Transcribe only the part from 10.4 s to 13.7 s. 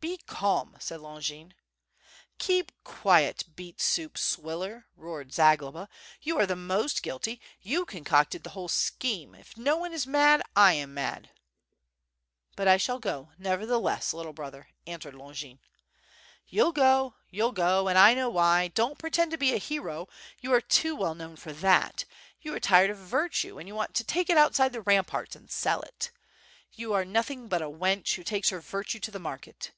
I am mad." "But I shall go neveri;